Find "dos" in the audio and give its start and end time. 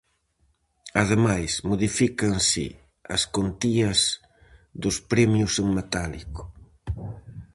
4.83-4.97